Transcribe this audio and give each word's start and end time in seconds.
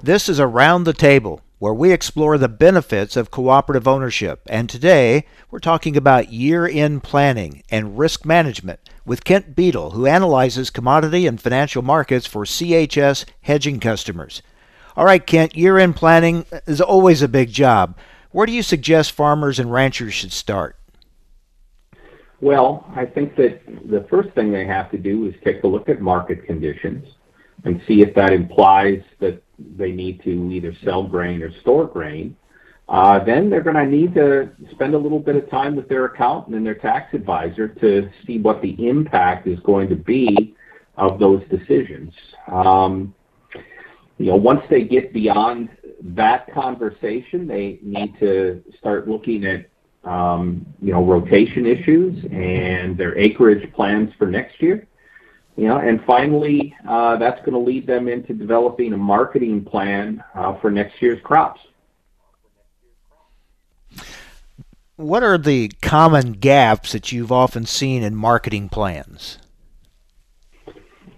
This 0.00 0.28
is 0.28 0.38
Around 0.38 0.84
the 0.84 0.92
Table, 0.92 1.40
where 1.58 1.74
we 1.74 1.90
explore 1.90 2.38
the 2.38 2.48
benefits 2.48 3.16
of 3.16 3.32
cooperative 3.32 3.88
ownership. 3.88 4.42
And 4.46 4.70
today, 4.70 5.24
we're 5.50 5.58
talking 5.58 5.96
about 5.96 6.32
year 6.32 6.68
end 6.68 7.02
planning 7.02 7.64
and 7.68 7.98
risk 7.98 8.24
management 8.24 8.78
with 9.04 9.24
Kent 9.24 9.56
Beadle, 9.56 9.90
who 9.90 10.06
analyzes 10.06 10.70
commodity 10.70 11.26
and 11.26 11.40
financial 11.40 11.82
markets 11.82 12.26
for 12.26 12.44
CHS 12.44 13.24
hedging 13.40 13.80
customers. 13.80 14.40
All 14.96 15.04
right, 15.04 15.26
Kent, 15.26 15.56
year 15.56 15.78
end 15.78 15.96
planning 15.96 16.46
is 16.68 16.80
always 16.80 17.20
a 17.20 17.26
big 17.26 17.50
job. 17.50 17.98
Where 18.30 18.46
do 18.46 18.52
you 18.52 18.62
suggest 18.62 19.10
farmers 19.10 19.58
and 19.58 19.72
ranchers 19.72 20.14
should 20.14 20.32
start? 20.32 20.76
Well, 22.40 22.88
I 22.94 23.04
think 23.04 23.34
that 23.34 23.62
the 23.66 24.06
first 24.08 24.28
thing 24.36 24.52
they 24.52 24.64
have 24.64 24.92
to 24.92 24.96
do 24.96 25.26
is 25.26 25.34
take 25.42 25.64
a 25.64 25.66
look 25.66 25.88
at 25.88 26.00
market 26.00 26.46
conditions 26.46 27.04
and 27.64 27.80
see 27.86 28.02
if 28.02 28.14
that 28.14 28.32
implies 28.32 29.02
that 29.20 29.42
they 29.76 29.92
need 29.92 30.22
to 30.22 30.50
either 30.52 30.74
sell 30.84 31.02
grain 31.02 31.42
or 31.42 31.52
store 31.60 31.86
grain. 31.86 32.36
Uh, 32.88 33.22
then 33.22 33.50
they're 33.50 33.62
going 33.62 33.76
to 33.76 33.84
need 33.84 34.14
to 34.14 34.50
spend 34.70 34.94
a 34.94 34.98
little 34.98 35.18
bit 35.18 35.36
of 35.36 35.48
time 35.50 35.76
with 35.76 35.88
their 35.88 36.06
accountant 36.06 36.56
and 36.56 36.64
their 36.64 36.74
tax 36.74 37.12
advisor 37.12 37.68
to 37.68 38.08
see 38.26 38.38
what 38.38 38.62
the 38.62 38.74
impact 38.88 39.46
is 39.46 39.58
going 39.60 39.88
to 39.88 39.96
be 39.96 40.54
of 40.96 41.18
those 41.18 41.42
decisions. 41.50 42.12
Um, 42.50 43.14
you 44.16 44.26
know, 44.26 44.36
once 44.36 44.62
they 44.70 44.84
get 44.84 45.12
beyond 45.12 45.68
that 46.02 46.52
conversation, 46.52 47.46
they 47.46 47.78
need 47.82 48.18
to 48.20 48.62
start 48.78 49.06
looking 49.06 49.44
at 49.44 49.66
um, 50.04 50.64
you 50.80 50.92
know 50.92 51.04
rotation 51.04 51.66
issues 51.66 52.24
and 52.32 52.96
their 52.96 53.16
acreage 53.18 53.70
plans 53.74 54.10
for 54.18 54.26
next 54.26 54.62
year. 54.62 54.86
You 55.58 55.66
know, 55.66 55.78
and 55.78 56.00
finally, 56.04 56.72
uh, 56.88 57.16
that's 57.16 57.40
going 57.40 57.54
to 57.54 57.58
lead 57.58 57.84
them 57.84 58.06
into 58.06 58.32
developing 58.32 58.92
a 58.92 58.96
marketing 58.96 59.64
plan 59.64 60.22
uh, 60.36 60.56
for 60.60 60.70
next 60.70 61.02
year's 61.02 61.20
crops. 61.24 61.60
What 64.94 65.24
are 65.24 65.36
the 65.36 65.72
common 65.82 66.34
gaps 66.34 66.92
that 66.92 67.10
you've 67.10 67.32
often 67.32 67.66
seen 67.66 68.04
in 68.04 68.14
marketing 68.14 68.68
plans? 68.68 69.38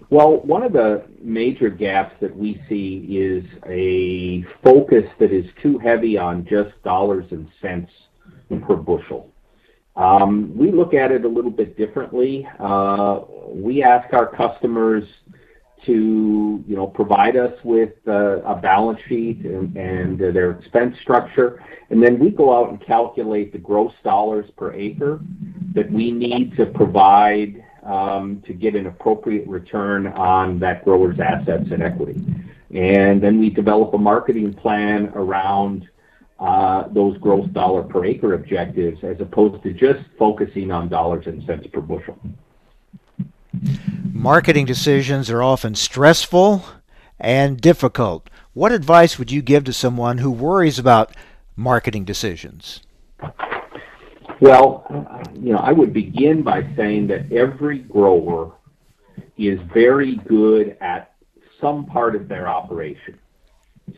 Well, 0.09 0.37
one 0.37 0.63
of 0.63 0.73
the 0.73 1.03
major 1.21 1.69
gaps 1.69 2.15
that 2.19 2.35
we 2.35 2.63
see 2.67 3.15
is 3.15 3.45
a 3.67 4.41
focus 4.63 5.05
that 5.19 5.31
is 5.31 5.45
too 5.61 5.77
heavy 5.77 6.17
on 6.17 6.47
just 6.47 6.81
dollars 6.81 7.27
and 7.29 7.47
cents 7.61 7.91
per 8.49 8.75
bushel. 8.75 9.31
Um, 9.95 10.55
we 10.57 10.71
look 10.71 10.93
at 10.93 11.11
it 11.11 11.25
a 11.25 11.27
little 11.27 11.51
bit 11.51 11.77
differently. 11.77 12.47
Uh, 12.59 13.19
we 13.53 13.83
ask 13.83 14.13
our 14.13 14.27
customers 14.27 15.03
to, 15.85 16.63
you 16.67 16.75
know, 16.75 16.87
provide 16.87 17.35
us 17.35 17.53
with 17.63 17.93
uh, 18.07 18.41
a 18.41 18.55
balance 18.55 18.99
sheet 19.07 19.43
and, 19.43 20.19
their 20.19 20.51
expense 20.51 20.95
structure, 21.01 21.63
and 21.89 22.01
then 22.01 22.19
we 22.19 22.29
go 22.29 22.55
out 22.55 22.69
and 22.69 22.79
calculate 22.85 23.51
the 23.51 23.57
gross 23.57 23.93
dollars 24.03 24.49
per 24.55 24.73
acre 24.73 25.19
that 25.73 25.91
we 25.91 26.11
need 26.11 26.55
to 26.55 26.65
provide 26.67 27.63
um, 27.83 28.43
to 28.45 28.53
get 28.53 28.75
an 28.75 28.85
appropriate 28.85 29.47
return 29.47 30.07
on 30.07 30.59
that 30.59 30.85
grower's 30.85 31.19
assets 31.19 31.69
and 31.71 31.81
equity. 31.81 32.23
And 32.73 33.21
then 33.21 33.39
we 33.39 33.49
develop 33.49 33.93
a 33.93 33.97
marketing 33.97 34.53
plan 34.53 35.11
around 35.15 35.89
uh, 36.39 36.87
those 36.89 37.17
gross 37.17 37.47
dollar 37.49 37.83
per 37.83 38.05
acre 38.05 38.33
objectives 38.33 39.03
as 39.03 39.19
opposed 39.19 39.61
to 39.63 39.73
just 39.73 39.99
focusing 40.17 40.71
on 40.71 40.89
dollars 40.89 41.25
and 41.27 41.43
cents 41.45 41.67
per 41.71 41.81
bushel. 41.81 42.17
Marketing 44.21 44.67
decisions 44.67 45.31
are 45.31 45.41
often 45.41 45.73
stressful 45.73 46.63
and 47.19 47.59
difficult. 47.59 48.29
What 48.53 48.71
advice 48.71 49.17
would 49.17 49.31
you 49.31 49.41
give 49.41 49.63
to 49.63 49.73
someone 49.73 50.19
who 50.19 50.29
worries 50.29 50.77
about 50.77 51.15
marketing 51.55 52.05
decisions? 52.05 52.81
Well, 54.39 54.85
you 55.33 55.53
know, 55.53 55.57
I 55.57 55.71
would 55.71 55.91
begin 55.91 56.43
by 56.43 56.71
saying 56.75 57.07
that 57.07 57.31
every 57.31 57.79
grower 57.79 58.51
is 59.39 59.59
very 59.73 60.17
good 60.17 60.77
at 60.81 61.15
some 61.59 61.87
part 61.87 62.15
of 62.15 62.27
their 62.27 62.47
operation. 62.47 63.17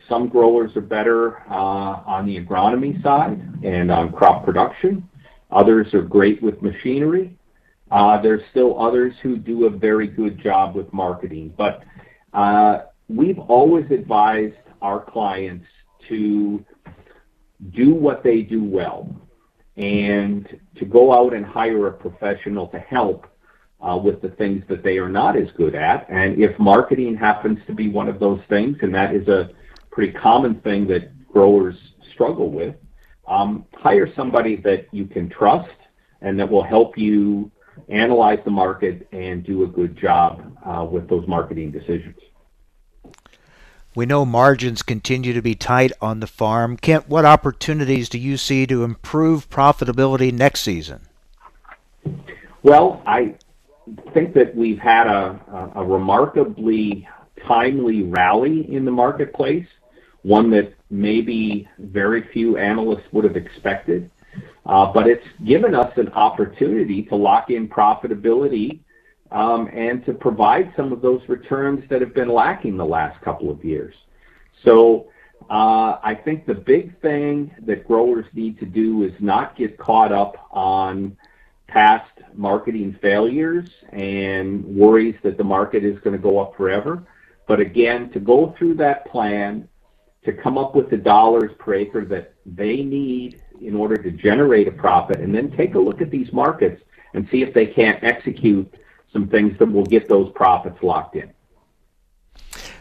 Some 0.08 0.28
growers 0.28 0.74
are 0.74 0.80
better 0.80 1.40
uh, 1.50 2.00
on 2.06 2.24
the 2.24 2.42
agronomy 2.42 3.02
side 3.02 3.42
and 3.62 3.90
on 3.90 4.10
crop 4.10 4.46
production. 4.46 5.06
Others 5.50 5.92
are 5.92 6.00
great 6.00 6.42
with 6.42 6.62
machinery. 6.62 7.36
Uh, 7.94 8.20
there's 8.20 8.42
still 8.50 8.82
others 8.82 9.14
who 9.22 9.36
do 9.36 9.66
a 9.66 9.70
very 9.70 10.08
good 10.08 10.36
job 10.42 10.74
with 10.74 10.92
marketing. 10.92 11.54
But 11.56 11.84
uh, 12.32 12.86
we've 13.08 13.38
always 13.38 13.88
advised 13.92 14.56
our 14.82 15.00
clients 15.00 15.64
to 16.08 16.64
do 17.70 17.94
what 17.94 18.24
they 18.24 18.42
do 18.42 18.64
well 18.64 19.08
and 19.76 20.58
to 20.76 20.84
go 20.84 21.12
out 21.12 21.34
and 21.34 21.46
hire 21.46 21.86
a 21.86 21.92
professional 21.92 22.66
to 22.68 22.80
help 22.80 23.28
uh, 23.80 23.96
with 23.96 24.20
the 24.20 24.30
things 24.30 24.64
that 24.68 24.82
they 24.82 24.98
are 24.98 25.08
not 25.08 25.36
as 25.36 25.46
good 25.56 25.76
at. 25.76 26.10
And 26.10 26.42
if 26.42 26.58
marketing 26.58 27.14
happens 27.14 27.60
to 27.68 27.72
be 27.72 27.88
one 27.88 28.08
of 28.08 28.18
those 28.18 28.40
things, 28.48 28.76
and 28.82 28.92
that 28.92 29.14
is 29.14 29.28
a 29.28 29.50
pretty 29.92 30.12
common 30.12 30.60
thing 30.62 30.88
that 30.88 31.28
growers 31.28 31.76
struggle 32.12 32.50
with. 32.50 32.74
Um, 33.28 33.66
hire 33.72 34.12
somebody 34.16 34.56
that 34.62 34.88
you 34.90 35.06
can 35.06 35.28
trust 35.28 35.70
and 36.22 36.40
that 36.40 36.50
will 36.50 36.64
help 36.64 36.98
you 36.98 37.52
analyze 37.88 38.38
the 38.44 38.50
market 38.50 39.06
and 39.12 39.44
do 39.44 39.64
a 39.64 39.66
good 39.66 39.96
job 39.96 40.56
uh, 40.64 40.84
with 40.84 41.08
those 41.08 41.26
marketing 41.26 41.70
decisions. 41.70 42.16
We 43.94 44.06
know 44.06 44.24
margins 44.24 44.82
continue 44.82 45.32
to 45.32 45.42
be 45.42 45.54
tight 45.54 45.92
on 46.00 46.18
the 46.20 46.26
farm. 46.26 46.76
Kent, 46.76 47.08
what 47.08 47.24
opportunities 47.24 48.08
do 48.08 48.18
you 48.18 48.36
see 48.36 48.66
to 48.66 48.82
improve 48.82 49.48
profitability 49.48 50.32
next 50.32 50.62
season? 50.62 51.02
Well, 52.62 53.02
I 53.06 53.36
think 54.12 54.34
that 54.34 54.56
we've 54.56 54.78
had 54.78 55.06
a, 55.06 55.70
a, 55.76 55.80
a 55.80 55.84
remarkably 55.84 57.06
timely 57.46 58.02
rally 58.02 58.72
in 58.74 58.84
the 58.84 58.90
marketplace 58.90 59.66
one 60.24 60.50
that 60.50 60.74
maybe 60.90 61.68
very 61.78 62.26
few 62.32 62.56
analysts 62.56 63.04
would 63.12 63.24
have 63.24 63.36
expected. 63.36 64.10
Uh, 64.66 64.90
but 64.92 65.06
it's 65.06 65.26
given 65.44 65.74
us 65.74 65.92
an 65.96 66.08
opportunity 66.12 67.02
to 67.02 67.14
lock 67.14 67.50
in 67.50 67.68
profitability 67.68 68.80
um, 69.30 69.68
and 69.74 70.04
to 70.06 70.14
provide 70.14 70.72
some 70.76 70.92
of 70.92 71.02
those 71.02 71.20
returns 71.28 71.84
that 71.90 72.00
have 72.00 72.14
been 72.14 72.28
lacking 72.28 72.76
the 72.76 72.84
last 72.84 73.20
couple 73.20 73.50
of 73.50 73.62
years. 73.64 73.94
So 74.64 75.08
uh, 75.50 75.98
I 76.02 76.18
think 76.24 76.46
the 76.46 76.54
big 76.54 76.98
thing 77.00 77.54
that 77.66 77.86
growers 77.86 78.24
need 78.32 78.58
to 78.60 78.66
do 78.66 79.02
is 79.02 79.12
not 79.20 79.56
get 79.56 79.76
caught 79.76 80.12
up 80.12 80.48
on 80.50 81.16
past 81.66 82.10
marketing 82.34 82.96
failures 83.02 83.68
and 83.92 84.64
worries 84.64 85.16
that 85.22 85.36
the 85.36 85.44
market 85.44 85.84
is 85.84 85.98
going 86.00 86.16
to 86.16 86.22
go 86.22 86.38
up 86.38 86.56
forever. 86.56 87.02
But 87.46 87.60
again, 87.60 88.10
to 88.12 88.20
go 88.20 88.54
through 88.56 88.74
that 88.76 89.06
plan 89.06 89.68
to 90.24 90.32
come 90.32 90.58
up 90.58 90.74
with 90.74 90.90
the 90.90 90.96
dollars 90.96 91.52
per 91.58 91.74
acre 91.74 92.04
that 92.06 92.34
they 92.46 92.82
need 92.82 93.42
in 93.60 93.74
order 93.74 93.96
to 93.96 94.10
generate 94.10 94.68
a 94.68 94.72
profit, 94.72 95.20
and 95.20 95.34
then 95.34 95.50
take 95.56 95.74
a 95.74 95.78
look 95.78 96.00
at 96.00 96.10
these 96.10 96.32
markets 96.32 96.80
and 97.14 97.28
see 97.30 97.42
if 97.42 97.52
they 97.54 97.66
can't 97.66 98.02
execute 98.02 98.72
some 99.12 99.28
things 99.28 99.56
that 99.58 99.70
will 99.70 99.84
get 99.84 100.08
those 100.08 100.32
profits 100.34 100.82
locked 100.82 101.16
in. 101.16 101.30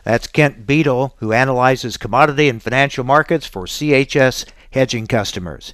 That's 0.03 0.27
Kent 0.27 0.67
Beadle, 0.67 1.15
who 1.19 1.31
analyzes 1.31 1.95
commodity 1.97 2.49
and 2.49 2.61
financial 2.61 3.05
markets 3.05 3.45
for 3.45 3.65
CHS 3.65 4.45
hedging 4.71 5.07
customers. 5.07 5.73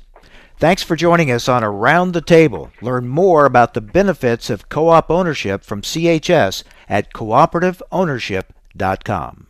Thanks 0.57 0.83
for 0.83 0.95
joining 0.97 1.31
us 1.31 1.47
on 1.47 1.63
Around 1.63 2.11
the 2.11 2.21
Table. 2.21 2.69
Learn 2.81 3.07
more 3.07 3.45
about 3.45 3.73
the 3.73 3.79
benefits 3.81 4.49
of 4.49 4.69
co 4.69 4.89
op 4.89 5.09
ownership 5.09 5.63
from 5.63 5.81
CHS 5.81 6.63
at 6.89 7.13
cooperativeownership.com. 7.13 9.48